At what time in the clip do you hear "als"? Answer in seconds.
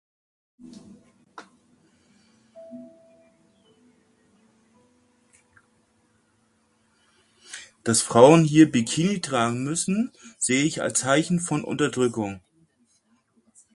10.81-11.01